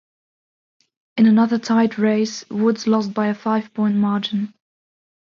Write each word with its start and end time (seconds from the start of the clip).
In 1.15 1.27
another 1.27 1.59
tight 1.59 1.99
race, 1.99 2.43
Woods 2.49 2.87
lost 2.87 3.13
by 3.13 3.27
a 3.27 3.35
five-point 3.35 3.97
margin. 3.97 4.55